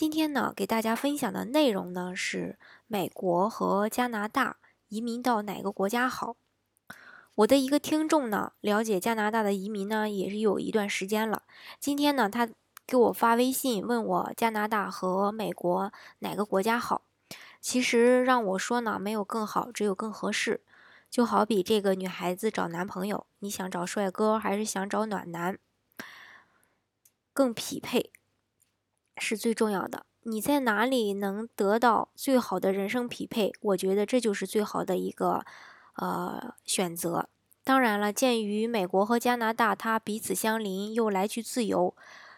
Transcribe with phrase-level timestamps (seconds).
[0.00, 4.56] 今天呢，给大家分享的内容呢是美国和加拿大
[4.88, 6.36] 移民到哪个国家好？
[7.34, 11.42] 我的一个听众呢，了解加拿大的移民呢也是有一段时间了。
[11.78, 12.48] 今天呢，他
[12.86, 17.02] 给我发微信问我加拿大和美国哪个国家好？
[17.60, 20.62] 其实让我说呢，没有更好，只有更合适。
[21.10, 25.58] 就好比这个女孩子找男朋友，你想找帅哥还是想找暖男？
[27.34, 28.10] 更匹配？
[29.20, 30.04] 是最重要的。
[30.24, 33.52] 你在哪里能得到最好的人生匹配？
[33.60, 35.44] 我觉得这就是最好的一个
[35.94, 37.28] 呃选择。
[37.62, 41.94] 当然了，鉴于美国和加拿大它彼此相邻，又来去自由，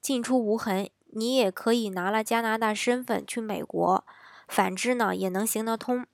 [0.00, 4.04] 进出无痕，你也可以拿了加拿大身份去美国。
[4.46, 6.04] 反之呢，也能行得通。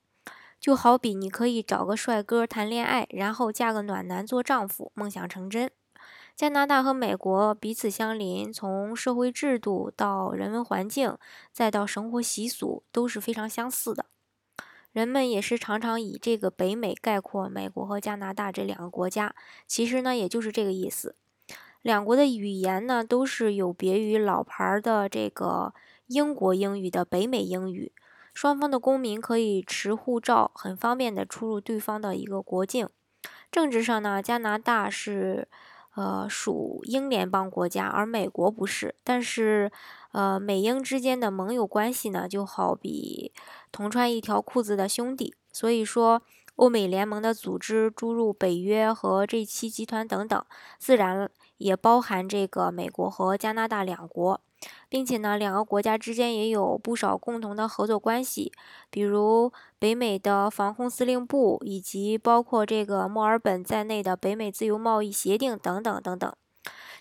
[0.60, 5.70] 就好比你可以找个帅哥谈恋爱，然后嫁个暖男做丈夫，梦想成真。
[6.40, 11.18] 加拿大和美国彼此相邻，从社会制度到人文环境，
[11.52, 14.06] 再到生活习俗，都是非常相似的。
[14.90, 19.34] 人们也是常常以这个北美概括美国和加拿大这两个国家，
[19.66, 21.14] 其实呢，也就是这个意思。
[21.82, 25.74] 两国的语言呢，都是有别于老牌的这个
[26.06, 27.92] 英国英语的北美英语。
[28.32, 32.88] 双方的公民可以持护照，很方便的出入对方的一个国境。
[33.52, 35.46] 政治上呢，加拿大是。
[35.94, 38.94] 呃，属英联邦国家，而美国不是。
[39.02, 39.70] 但是，
[40.12, 43.32] 呃，美英之间的盟友关系呢，就好比
[43.72, 45.34] 同穿一条裤子的兄弟。
[45.52, 46.22] 所以说，
[46.56, 50.44] 欧美联盟的组织，诸如北约和 G 七集团等等，
[50.78, 54.40] 自然也包含这个美国和加拿大两国。
[54.88, 58.52] 并且呢，两个国家之间也有不少共同的合作关系，
[58.90, 66.32] 比如北美的防空司令部，以及包括这个墨尔本在内的北美自由贸易协定等等等等。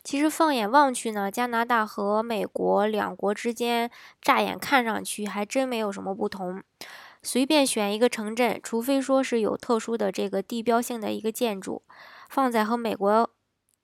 [0.02, 3.92] 其实放眼望去呢，加拿大和美国两国之间，
[4.22, 6.64] 乍眼看上去还真没有什么不同。
[7.22, 11.84] 随便选一个城镇，除非说是有特殊的这个地标性的一个建筑，
[12.30, 13.30] 放在和美国，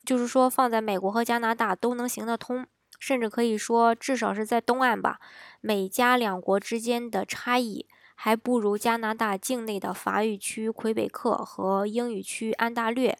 [0.06, 2.66] 就是说放在美国和加拿大都能行得通。
[3.00, 5.20] 甚至可以说，至少是在东岸吧，
[5.62, 13.18] 美加两国之间的差异还不如加拿大境内的法语区魁北克和英语区安大略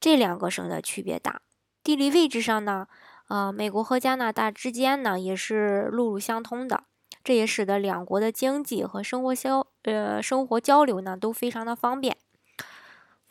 [0.00, 1.42] 这两个省的区别大。
[1.82, 2.86] 地理位置上呢，
[3.28, 6.84] 呃，美国和加拿大之间呢也是陆路相通的，
[7.24, 12.16] 这也使得两国的经济和生活交呃生活交流呢都非常的方便。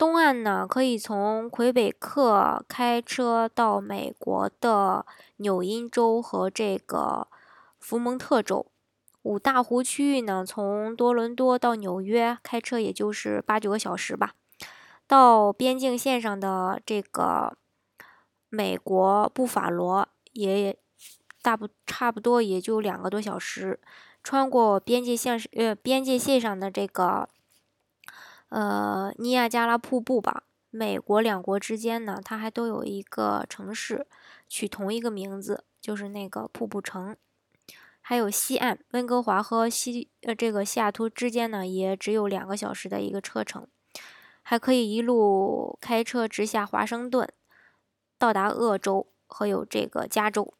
[0.00, 5.04] 东岸呢，可以从魁北克开车到美国的
[5.36, 7.28] 纽因州和这个
[7.78, 8.64] 福蒙特州；
[9.20, 14.32] 五大湖区域呢，从多伦多到纽约开车也就是八九个小时吧。
[15.06, 17.58] 到边境线上的这个
[18.48, 20.74] 美国布法罗也
[21.42, 23.78] 大不差不多也就两个多小时。
[24.24, 27.28] 穿过边界线呃边界线上的这个。
[28.50, 34.06] 呃，尼亚加拉瀑布吧，美国两国之间呢，它还都有一个城市
[34.48, 37.16] 取同一个名字，就是那个瀑布城。
[38.00, 43.68] 还有西岸，温哥华和西呃这个西雅图之间呢，也只有两个小时的一个车程，
[44.42, 47.28] 还可以一路开车直下华盛顿，
[48.18, 50.54] 到达鄂州和有这个加州。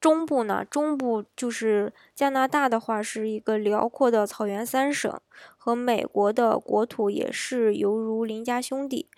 [0.00, 5.20] 中部呢，中部就是加拿大的话，是一个辽阔的草原三省，
[5.56, 9.08] 和美国的国土也是犹如邻家兄弟。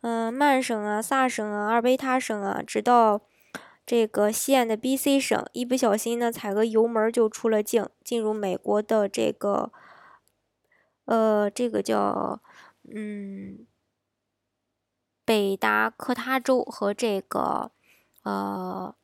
[0.00, 3.20] 嗯，曼省啊、萨省啊、阿尔卑塔省啊，直到
[3.86, 9.70] 这个西岸的 B.C 省，一不小心呢，踩个油门就出了境，进入美国的这个，
[11.04, 12.40] 呃，这个叫
[12.92, 13.66] 嗯，
[15.24, 17.70] 北达科他州和这个，
[18.24, 18.94] 呃。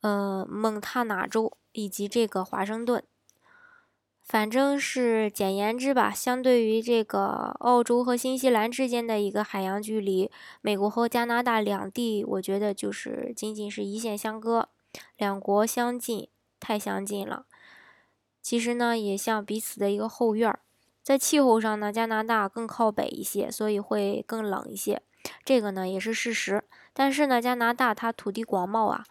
[0.00, 3.02] 呃，蒙塔纳州以及这个华盛顿，
[4.22, 14.68] 反正是简言之吧，相对于这个澳洲和新西兰之间的一个海洋距离，美国和加拿大两地，我觉得就是仅仅是一线相隔，
[15.16, 16.28] 两国相近，
[16.60, 17.46] 太相近了。
[18.42, 20.60] 其实呢，也像彼此的一个后院儿。
[21.02, 25.02] 在气候上呢，加拿大更靠北一些，所以会更冷一些，
[25.44, 26.62] 这个呢也是事实。
[26.92, 29.04] 但是呢，加拿大它土地广袤啊。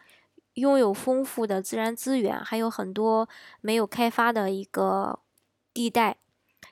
[0.56, 3.30] 拥有丰富的自然资源，还有很多
[3.62, 5.19] 没有开发的一个
[5.74, 6.18] 地带，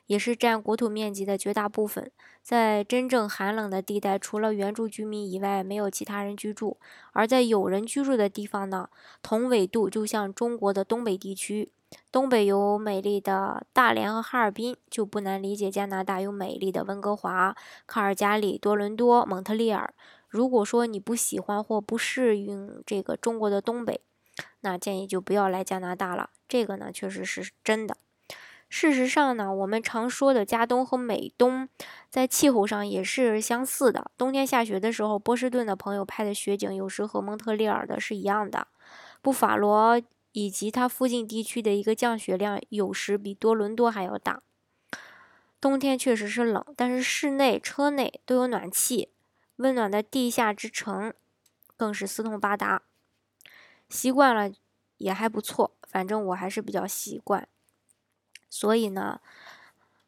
[0.08, 2.12] 也是占国土面积的绝大部分。
[2.42, 6.78] 在真正寒冷的地带，除了原住居民以外，没有其他人居住。
[7.14, 8.90] 而在有人居住的地方呢，
[9.22, 11.72] 同纬度就像中国的东北地区，
[12.12, 17.56] 东北有美丽的大连和哈尔滨，就不难理解加拿大有美丽的温哥华、
[17.88, 19.94] 卡尔加里、多伦多、蒙特利尔。
[20.34, 24.02] 如果说你不喜欢或不适应这个中国的东北，
[24.62, 26.32] 那建议就不要来加拿大了。
[26.50, 27.96] 这个呢，确实是真的。
[28.68, 31.70] 事实上呢，我们常说的加东和美东，
[32.10, 34.10] 在气候上也是相似的。
[34.18, 38.66] 冬天下雪的时候，波士顿的朋友拍的雪景，有时和蒙特利尔的是一样的。
[39.22, 40.02] 布法罗
[40.32, 44.42] 以及它附近地区的一个降雪量，有时比多伦多还要大。
[45.62, 49.10] 冬天确实是冷，但是室内、车内都有暖气，
[49.64, 51.14] 温暖的地下之城
[51.78, 52.84] 更是四通八达。
[53.88, 54.54] 习惯了
[54.98, 57.48] 也还不错，反正我还是比较习惯。
[58.50, 59.22] 所以呢，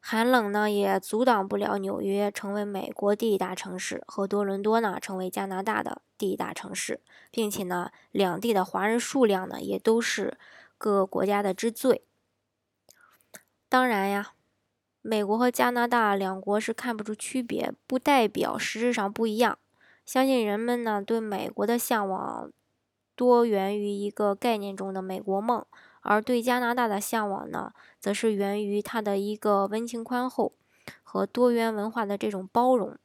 [0.01, 6.99] 寒冷呢也阻挡不了纽约成为美国第一大城市，和多伦多呢成为加拿大的第一大城市，
[7.31, 10.37] 并且呢，两地的华人数量呢也都是
[10.77, 12.03] 各个国家的之最。
[13.69, 14.33] 当然呀，
[15.07, 19.59] 美国和加拿大两国是看不出区别，不代表实质上不一样。
[20.03, 22.51] 相信人们呢对美国的向往
[23.15, 25.63] 多源于一个概念中的美国梦。
[26.01, 30.53] 而对加拿大的向往呢，则是源于它的一个温情宽厚
[31.03, 32.97] 和多元文化的这种包容。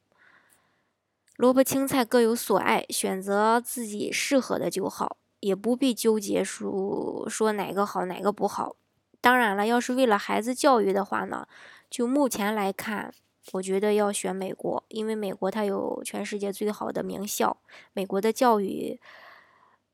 [1.37, 8.75] 萝卜青菜各有所爱，选择自己适合的就好，也不必纠结说说哪个好哪个不好。
[9.19, 11.47] 当然了，要是为了孩子教育的话呢，
[11.91, 13.13] 就目前来看，
[13.51, 17.57] 我觉得要选美国，因为美国它有全世界最好的名校，
[17.93, 18.99] 美国的教育。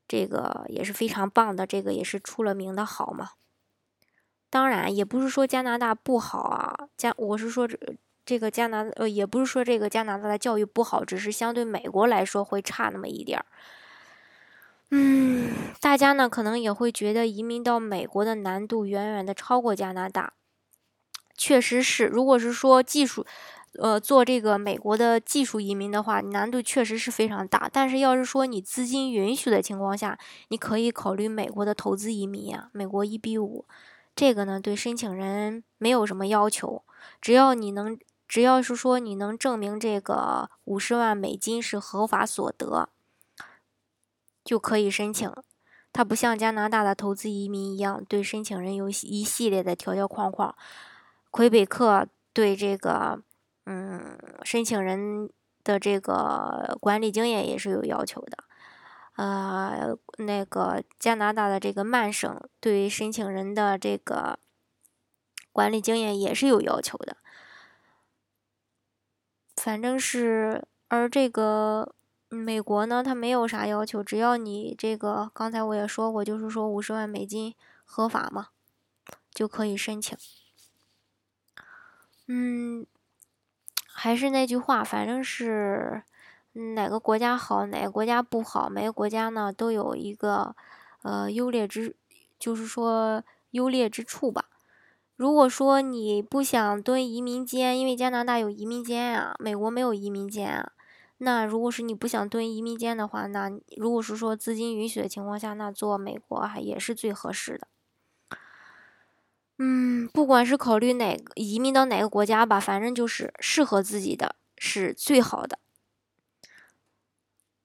[0.07, 3.31] 这个也是非常棒的，这个也是出了名的好嘛。
[4.49, 7.77] 当然，也不是说加拿大不好啊，加我是说这
[8.25, 13.45] 这个加拿呃，也不是说这个加拿大的教育不好，只是相对美国来说会差那么一点儿。
[14.91, 15.51] 嗯，
[15.81, 20.31] 大家呢可能也会觉得移民到美国的难度远远的超过加拿大，
[21.37, 23.25] 确实是，如果是说技术。
[23.79, 27.69] 呃，做这个美国的技术移民的话，难度确实是非常大。
[27.71, 30.17] 但是，要是说你资金允许的情况下，
[30.47, 32.69] 你可以考虑美国的投资移民呀。
[32.71, 33.65] 美国一比五，
[34.15, 36.81] 这个呢对申请人没有什么要求，
[37.21, 42.89] 只要你能，只要是说你能证明这个五十万美金是合法所得，
[44.43, 45.31] 就可以申请。
[45.93, 50.55] 它不像加拿大的投资移民一样，对申请人有一系列的条条框框。
[51.31, 53.21] 魁北克对这个。
[53.69, 55.29] 嗯，申请人
[55.61, 58.45] 的这个管理经验也是有要求的。
[59.17, 64.39] 呃，那个加拿大的这个曼省对申请人的这个
[65.51, 67.17] 管理经验也是有要求的。
[69.57, 71.93] 反正是，而这个
[72.29, 77.53] 美国呢，它没有啥要求，只要你这个刚才我也说过，就是说五十万美金
[77.83, 78.47] 合法嘛，
[79.33, 80.17] 就可以申请。
[82.27, 82.85] 嗯。
[83.99, 86.03] 还是那句话，反正是
[86.53, 90.55] 哪个国家好，哪个国家不好，每个国家呢都有一个
[91.01, 91.95] 呃优劣之，
[92.37, 94.45] 就是说优劣之处吧。
[95.15, 100.73] 如果说你不想蹲移民监，因为加拿大有移民监啊，美国没有移民监啊。
[101.17, 107.67] 那如果是你不想蹲移民监的话，那如果是说资金允许的情况下，那做美国还也是最合适的。
[109.59, 115.57] 嗯，不管是考虑哪个移民到哪个国家吧，反正就是适合自己的是最好的。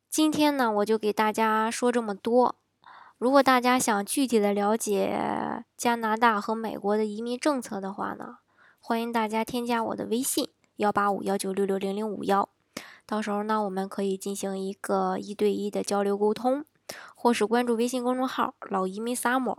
[0.08, 2.56] 今天呢，我就给大家说这么多。
[3.18, 8.38] 如果大家想具体的了解加拿大和美国的移民政策的话呢，
[8.80, 12.48] 欢迎大家添加我的微信幺八五幺九六六零零五幺，
[13.06, 16.64] 到时候呢，我们可以进行一个一对一的交流沟通，
[17.14, 19.58] 或是关注微信公众号“老移民 summer”。